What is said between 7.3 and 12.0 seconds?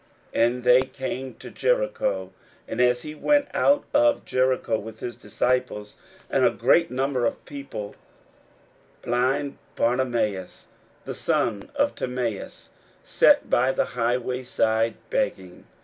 people, blind Bartimaeus, the son of